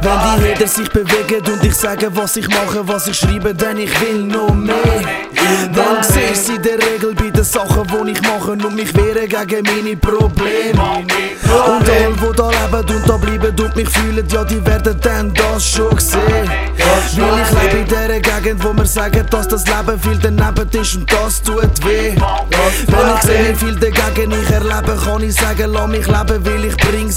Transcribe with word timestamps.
Wenn 0.00 0.20
die 0.20 0.52
Hater 0.52 0.66
sich 0.68 0.88
bewegen 0.90 1.52
und 1.52 1.64
ich 1.64 1.74
sage, 1.74 2.08
was 2.14 2.36
ich 2.36 2.48
mache, 2.48 2.86
was 2.86 3.08
ich 3.08 3.16
schreibe, 3.18 3.52
denn 3.54 3.78
ich 3.78 4.00
will 4.00 4.22
noch 4.24 4.54
mehr. 4.54 4.76
Dann 5.74 6.02
siehst 6.02 6.48
du 6.48 6.54
in 6.54 6.62
der 6.62 6.78
Regel 6.78 7.14
bei 7.14 7.30
den 7.30 7.44
Sachen, 7.44 7.86
die 7.86 8.12
ich 8.12 8.22
mache 8.22 8.52
und 8.52 8.74
mich 8.74 8.94
wehren 8.96 9.28
gegen 9.28 9.62
meine 9.64 9.96
Probleme. 9.96 10.80
Und 10.80 11.88
all, 11.88 12.12
die 12.12 12.36
da 12.36 12.50
leben 12.50 12.96
und 12.96 13.08
da 13.08 13.17
mich 13.78 13.88
fühlen, 13.90 14.26
ja, 14.28 14.44
die 14.44 14.64
werden 14.66 14.96
dann 15.00 15.32
das 15.32 15.64
schon 15.64 15.96
sehen. 15.98 16.20
Weil 16.20 17.42
ich 17.42 17.62
lebe 17.62 17.78
in 17.78 17.88
der 17.88 18.20
Gegend, 18.20 18.64
wo 18.64 18.72
wir 18.72 18.86
sagen, 18.86 19.24
dass 19.30 19.46
das 19.46 19.64
Leben 19.66 20.00
viel 20.00 20.18
daneben 20.18 20.68
ist 20.72 20.96
und 20.96 21.12
das 21.12 21.40
tut 21.42 21.86
weh. 21.86 22.16
Wenn 22.86 23.14
ich 23.14 23.22
sehe, 23.22 23.48
wie 23.50 23.54
viel 23.54 23.76
dagegen 23.76 24.32
ich 24.32 24.50
erlebe, 24.50 24.98
kann 25.04 25.22
ich 25.22 25.34
sagen, 25.34 25.72
lass 25.72 25.88
mich 25.88 26.06
leben, 26.06 26.44
weil 26.44 26.64
ich 26.64 26.76
bring 26.76 27.10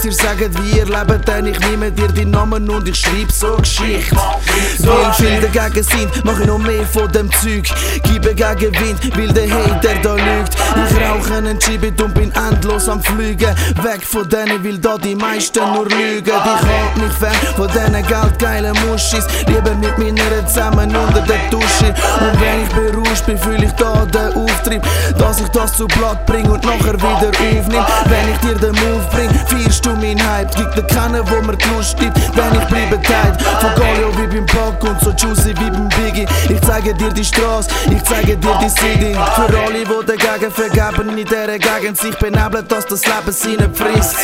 was 0.00 0.06
ihr 0.06 0.12
sagt, 0.12 0.62
wie 0.62 0.78
ihr 0.78 0.86
lebt, 0.86 1.28
denn 1.28 1.46
ich 1.46 1.60
nehme 1.60 1.90
dir 1.92 2.08
die 2.08 2.24
Namen 2.24 2.68
und 2.70 2.88
ich 2.88 2.96
schreib 2.96 3.30
so 3.30 3.56
Geschichte. 3.56 4.16
Weil 4.16 5.12
viele 5.14 5.48
dagegen 5.48 5.82
sind, 5.82 6.10
ich 6.16 6.46
noch 6.46 6.58
mehr 6.58 6.86
von 6.86 7.10
dem 7.12 7.30
Zeug. 7.32 7.68
Gebe 8.04 8.34
gegen 8.34 8.72
Wind, 8.80 9.16
weil 9.16 9.32
der 9.32 9.50
Hater 9.50 9.94
da 10.02 10.14
lügt. 10.14 10.54
Ich 10.88 10.96
rauche 10.96 11.34
einen 11.34 11.58
Chibit 11.58 12.00
und 12.00 12.14
bin 12.14 12.32
endlos 12.32 12.88
am 12.88 13.02
Flügen. 13.02 13.54
Weg 13.82 14.02
von 14.02 14.26
denen, 14.28 14.64
weil 14.64 14.78
da 14.78 14.96
die 14.96 15.14
meisten 15.14 15.60
nur 15.74 15.84
lügen. 15.84 16.24
Ich 16.24 16.34
halt 16.34 16.96
mich 16.96 17.12
fern 17.18 17.34
von 17.56 17.68
diesen 17.68 18.06
geldgeilen 18.06 18.76
Muschis. 18.86 19.26
Lieber 19.48 19.74
mit 19.74 19.98
meiner 19.98 20.46
zusammen 20.46 20.96
unter 20.96 21.20
der 21.20 21.38
Dusche. 21.50 21.94
Und 22.20 22.40
wenn 22.40 22.62
ich 22.62 22.68
berauscht 22.70 23.26
bin, 23.26 23.38
fühle 23.38 23.66
ich 23.66 23.72
da 23.72 24.06
den 24.06 24.32
Auftrieb, 24.34 24.82
dass 25.18 25.40
ich 25.40 25.48
das 25.48 25.76
zu 25.76 25.86
Blatt 25.86 26.24
bring 26.26 26.48
und 26.48 26.64
nachher 26.64 26.94
wieder 26.94 27.28
aufnimm. 27.28 27.84
Wenn 28.06 28.32
ich 28.32 28.38
dir 28.38 28.54
den 28.54 28.74
Move 28.76 29.06
bring, 29.10 29.30
feierst 29.46 29.89
du 29.90 29.96
mein 30.00 30.18
Hype. 30.30 30.54
Gibt 30.54 30.76
dir 30.76 30.82
keinen, 30.82 31.22
wo 31.28 31.40
mir 31.42 31.56
Lust 31.74 31.96
gibt, 31.98 32.16
wenn 32.36 32.60
ich 32.60 32.68
bleibe 32.68 33.00
tight. 33.02 33.40
Von 33.60 33.74
Galio 33.76 34.10
wie 34.16 34.26
beim 34.26 34.46
Pack 34.46 34.82
und 34.84 35.00
so 35.00 35.10
juicy 35.10 35.50
wie 35.50 35.70
beim 35.70 35.88
Biggie. 35.88 36.26
Ich 36.48 36.60
zeige 36.62 36.94
dir 36.94 37.10
die 37.10 37.24
Straße, 37.24 37.70
ich 37.90 38.02
zeige 38.04 38.36
dir 38.36 38.58
die 38.62 38.68
City. 38.68 39.16
Für 39.34 39.58
alle, 39.58 39.84
die 39.84 40.06
dagegen 40.06 40.52
vergeben 40.52 41.18
in 41.18 41.24
dieser 41.24 41.58
Gegend 41.58 41.98
sich 41.98 42.16
benebeln, 42.18 42.66
dass 42.68 42.86
das 42.86 43.04
Leben 43.06 43.32
sie 43.32 43.56
nicht 43.56 43.76
frisst. 43.76 44.16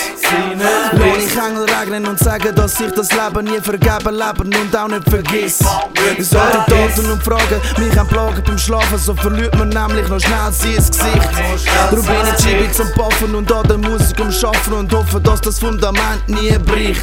Lass 0.93 1.25
ich 1.25 1.37
Engel 1.37 1.67
regnen 1.81 2.07
und 2.07 2.19
sagen, 2.19 2.55
dass 2.55 2.81
ich 2.81 2.93
das 2.93 3.11
Leben 3.13 3.45
nie 3.45 3.61
vergeben 3.61 4.15
leben 4.15 4.55
und 4.55 4.77
auch 4.77 4.89
nicht 4.89 5.09
vergiss. 5.09 5.61
Ich 6.19 6.29
sollte 6.29 6.59
Taten 6.69 7.11
und 7.11 7.23
Fragen 7.23 7.61
mich 7.79 7.99
am 7.99 8.07
Plagen 8.09 8.43
beim 8.45 8.59
Schlafen, 8.59 8.99
so 8.99 9.15
verliert 9.15 9.57
man 9.57 9.69
nämlich 9.69 10.09
noch 10.09 10.21
schnell 10.21 10.53
sein 10.53 10.75
Gesicht. 10.75 11.69
Darum 11.91 12.05
bin 12.05 12.17
ich 12.33 12.45
Chibi 12.45 12.73
zum 12.73 12.91
Puffen 12.93 13.35
und 13.35 13.51
an 13.53 13.67
der 13.69 13.79
Musik 13.79 14.19
um 14.21 14.31
Schaffen 14.31 14.73
und 14.73 14.93
hoffe, 14.93 15.21
dass 15.21 15.41
das 15.41 15.56
Fundament 15.59 16.29
nie 16.29 16.57
bricht. 16.59 17.03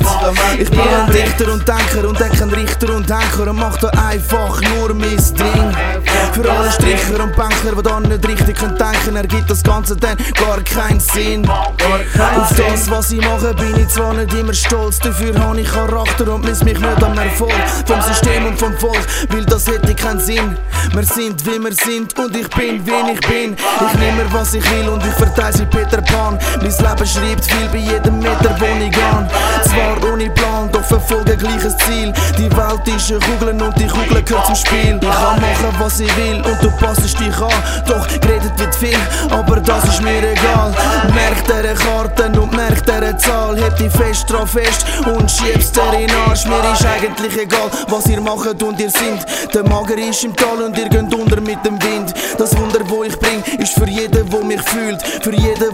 Ich 0.60 0.70
bin 0.70 0.80
ein 0.80 1.12
Dichter 1.12 1.52
und 1.52 1.68
Denker 1.68 2.08
und 2.08 2.20
kein 2.20 2.50
Richter 2.50 2.96
und 2.96 3.10
Henker 3.10 3.50
und 3.50 3.58
mach 3.58 3.78
da 3.78 3.90
einfach 3.90 4.62
nur 4.62 4.94
mein 4.94 5.18
Ding. 5.18 6.03
Für 6.34 6.52
alle 6.52 6.72
Stricher 6.72 7.24
und 7.24 7.36
Banker, 7.36 7.76
die 7.76 7.84
da 7.84 8.00
nicht 8.00 8.28
richtig 8.28 8.58
denken, 8.60 9.16
ergibt 9.16 9.50
das 9.50 9.64
Ganze 9.64 9.96
dann 9.96 10.18
gar 10.40 10.62
keinen 10.62 11.00
Sinn. 11.00 11.48
Auf 11.48 12.54
das, 12.56 12.90
was 12.90 13.12
ich 13.12 13.22
mache, 13.22 13.54
bin 13.54 13.80
ich 13.80 13.88
zwar 13.90 14.14
nicht 14.14 14.34
immer 14.34 14.54
stolz, 14.54 15.00
dafür 15.00 15.38
habe 15.40 15.62
ich 15.62 15.72
Charakter 15.72 16.34
und 16.34 16.46
miss 16.46 16.64
mich 16.64 16.80
nicht 16.80 17.04
am 17.04 17.18
Erfolg 17.18 17.54
vom 17.86 18.02
System 18.02 18.46
und 18.46 18.60
vom 18.60 18.76
Volk, 18.78 19.06
weil 19.30 19.46
das 19.46 19.68
hätte 19.68 19.94
keinen 19.94 20.20
Sinn. 20.20 20.58
Wir 20.94 21.04
sind 21.04 21.46
wie 21.46 21.64
wir 21.64 21.74
sind 21.74 22.18
und 22.20 22.36
ich 22.36 22.50
bin 22.50 22.86
wie 22.86 23.14
ich 23.14 23.20
bin. 23.22 23.56
Ich 23.56 24.00
nehme 24.00 24.26
was 24.32 24.54
ich 24.54 24.72
will 24.72 24.90
und 24.90 25.04
ich 25.06 25.14
verteile 25.14 25.54
sie 25.54 25.66
Peter 25.66 26.02
Pan. 26.02 26.38
Mein 26.58 26.66
Leben 26.66 27.08
schreibt 27.08 27.46
viel 27.46 27.68
bei 27.72 27.78
jedem 27.78 28.20
Meter, 28.20 28.56
wo 28.60 28.66
ich 28.66 28.92
gehe. 28.92 29.30
Zwar 29.64 30.12
ohne 30.12 30.30
Plan, 30.32 30.72
doch 30.72 30.84
verfolge 30.84 31.38
gleiches 31.38 31.76
Ziel. 31.78 32.14
Die 32.38 32.52
Welt 32.52 32.88
ist 32.88 33.12
eine 33.12 33.20
Kugel 33.20 33.62
und 33.62 33.80
die 33.80 33.88
Kugel 33.88 34.22
gehört 34.24 34.46
zum 34.46 34.56
Spiel. 34.56 35.00
Ich 35.02 35.10
kann 35.10 35.42
machen, 35.42 35.80
was 35.94 36.00
ich 36.00 36.18
will 36.18 36.38
und 36.38 36.64
du 36.64 36.72
passest 36.84 37.20
dich 37.20 37.38
an. 37.38 37.52
Doch 37.88 38.08
geredet 38.08 38.58
wird 38.58 38.74
viel, 38.76 38.98
aber 39.30 39.58
das 39.58 39.84
ist 39.86 40.02
mir 40.02 40.24
egal. 40.32 40.74
Merk 41.14 41.46
der 41.48 41.76
Karten 41.76 42.38
und 42.38 42.52
merk 42.54 42.84
der 42.86 43.16
Zahl. 43.18 43.56
Heb 43.58 43.78
die 43.78 43.90
fest 43.90 44.30
drauf 44.30 44.52
fest 44.52 44.86
und 45.06 45.30
schiebst 45.30 45.76
dir 45.76 46.00
in 46.00 46.10
Arsch. 46.28 46.46
Mir 46.46 46.64
ist 46.74 46.86
eigentlich 46.86 47.38
egal, 47.38 47.70
was 47.90 48.08
ihr 48.08 48.22
macht 48.22 48.64
und 48.64 48.80
ihr 48.80 48.90
sind. 48.90 49.26
Der 49.54 49.64
Mager 49.64 49.98
ist 49.98 50.24
im 50.24 50.36
Tal 50.36 50.64
und 50.64 50.78
ihr 50.78 50.90
geht 50.90 51.14
unter 51.14 51.40
mit 51.42 51.64
dem 51.64 51.82
Wind. 51.84 52.14
Das 52.38 52.58
Wunder, 52.58 52.80
wo 52.86 53.04
ich 53.04 53.18
bring, 53.20 53.44
ist 53.60 53.74
für 53.74 53.88
jeden, 53.88 54.32
wo 54.32 54.42
mich 54.42 54.62
fühlt. 54.62 55.02
Für 55.22 55.34
jeden, 55.34 55.73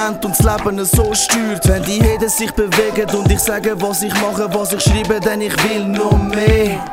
kennt 0.00 0.24
und 0.24 0.38
das 0.38 0.46
Leben 0.46 0.84
so 0.84 1.14
steuert. 1.14 1.68
Wenn 1.68 1.82
die 1.84 2.02
Hände 2.02 2.28
sich 2.28 2.52
bewegen 2.52 3.08
und 3.14 3.30
ich 3.30 3.40
sage, 3.40 3.74
was 3.80 4.02
ich 4.02 4.14
mache, 4.14 4.48
was 4.52 4.72
ich 4.72 4.82
schreibe, 4.82 5.20
denn 5.20 5.40
ich 5.42 5.54
will 5.64 5.86
noch 5.86 6.18
mehr. 6.18 6.84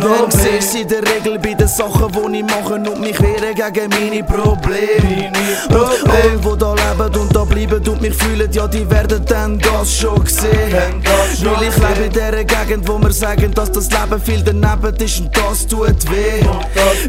Dann 0.00 0.30
siehst 0.30 0.74
du 0.74 0.78
in 0.80 0.88
der 0.88 1.02
Regel 1.02 1.38
bei 1.38 1.54
den 1.54 1.68
Sachen, 1.68 2.10
die 2.12 2.38
ich 2.38 2.44
mache 2.44 2.74
und 2.74 3.00
mich 3.00 3.20
wehren 3.20 3.54
gegen 3.54 3.90
meine 3.90 4.24
Probleme. 4.24 5.32
Und 5.68 6.10
alle, 6.10 6.38
die 6.38 6.58
da 6.58 6.74
leben 6.74 7.20
und 7.20 7.36
da 7.36 7.44
bleiben 7.44 7.88
und 7.88 8.00
mich 8.00 8.14
fühlen, 8.14 8.50
ja, 8.52 8.66
die 8.66 8.88
werden 8.90 9.24
dann 9.26 9.58
das 9.58 9.96
schon 9.96 10.24
sehen. 10.26 11.02
Weil 11.42 11.68
ich 11.68 11.76
lebe 11.76 12.06
in 12.06 12.12
der 12.12 12.44
Gegend, 12.44 12.88
wo 12.88 12.98
wir 12.98 13.12
sagen, 13.12 13.52
dass 13.54 13.72
das 13.72 13.88
Leben 13.90 14.20
viel 14.20 14.42
daneben 14.42 14.96
ist 14.96 15.20
und 15.20 15.36
das 15.36 15.66
tut 15.66 16.10
weh. 16.10 16.44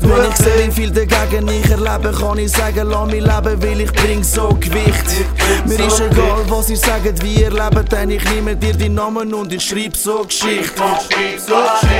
Wenn 0.01 0.29
ich 0.29 0.37
sehe, 0.37 0.67
wie 0.67 0.71
viel 0.71 0.91
dagegen 0.91 1.47
ich 1.47 1.69
erlebe, 1.69 2.11
kann 2.17 2.37
ich 2.37 2.51
sagen, 2.51 2.87
lass 2.89 3.07
mich 3.07 3.21
leben, 3.21 3.63
weil 3.63 3.81
ich 3.81 3.91
bring 3.93 4.23
so 4.23 4.49
Gewicht. 4.59 5.42
Mir 5.65 5.85
ist 5.85 5.99
egal, 5.99 6.43
was 6.47 6.69
ihr 6.69 6.77
sagt, 6.77 7.23
wie 7.23 7.41
ihr 7.41 7.51
lebt, 7.51 7.91
denn 7.91 8.09
ich 8.09 8.23
nehme 8.25 8.55
dir 8.55 8.73
die 8.73 8.89
Namen 8.89 9.33
und 9.33 9.51
ich 9.53 9.63
schreib 9.63 9.95
so 9.95 10.23
Geschichte. 10.23 10.81
So 11.37 11.53
Geschichte. 11.53 11.92